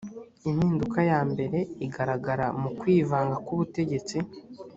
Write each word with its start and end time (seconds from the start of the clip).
impinduka 0.49 0.99
ya 1.11 1.19
mbere 1.31 1.57
igaragara 1.85 2.45
mu 2.61 2.69
kwivanga 2.79 3.35
k 3.45 3.47
ubutegetsi 3.55 4.17